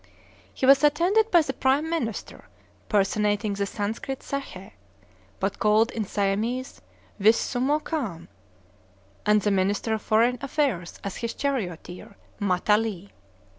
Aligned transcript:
He 0.51 0.65
was 0.65 0.83
attended 0.83 1.29
by 1.29 1.43
the 1.43 1.53
Prime 1.53 1.87
Minister, 1.87 2.45
personating 2.89 3.53
the 3.53 3.67
Sanskrit 3.67 4.21
Saché, 4.21 4.71
but 5.39 5.59
called 5.59 5.91
in 5.91 6.05
Siamese 6.05 6.81
"Vis 7.19 7.37
Summo 7.37 7.79
Kâm," 7.79 8.27
and 9.27 9.43
the 9.43 9.51
Minister 9.51 9.93
of 9.93 10.01
Foreign 10.01 10.39
Affairs 10.41 10.97
as 11.03 11.17
his 11.17 11.35
charioteer, 11.35 12.15
Ma 12.39 12.57
Talee. 12.57 13.11